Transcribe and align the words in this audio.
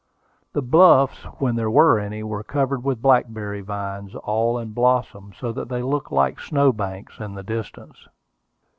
The 0.53 0.63
bluffs, 0.63 1.25
when 1.37 1.55
there 1.55 1.69
were 1.69 1.99
any, 1.99 2.23
were 2.23 2.43
covered 2.43 2.83
with 2.83 3.03
blackberry 3.03 3.61
vines, 3.61 4.15
all 4.15 4.57
in 4.57 4.71
blossom, 4.71 5.31
so 5.39 5.51
that 5.51 5.69
they 5.69 5.83
looked 5.83 6.11
like 6.11 6.39
snow 6.39 6.73
banks 6.73 7.19
in 7.19 7.35
the 7.35 7.43
distance. 7.43 8.07